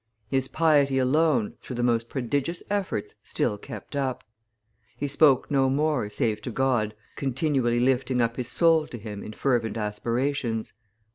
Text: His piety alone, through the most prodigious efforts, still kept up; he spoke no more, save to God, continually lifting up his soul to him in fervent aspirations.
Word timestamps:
His 0.29 0.47
piety 0.47 0.97
alone, 0.97 1.57
through 1.61 1.75
the 1.75 1.83
most 1.83 2.09
prodigious 2.09 2.63
efforts, 2.71 3.13
still 3.23 3.59
kept 3.59 3.95
up; 3.95 4.23
he 4.97 5.07
spoke 5.07 5.51
no 5.51 5.69
more, 5.69 6.09
save 6.09 6.41
to 6.41 6.49
God, 6.49 6.95
continually 7.15 7.79
lifting 7.79 8.19
up 8.19 8.37
his 8.37 8.47
soul 8.47 8.87
to 8.87 8.97
him 8.97 9.21
in 9.21 9.31
fervent 9.33 9.77
aspirations. 9.77 10.73